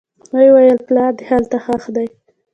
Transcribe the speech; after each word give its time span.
ويې 0.33 0.49
ويل 0.55 0.77
پلار 0.87 1.11
دې 1.17 1.23
هلته 1.29 1.57
ښخ 1.65 1.83
دى. 1.95 2.07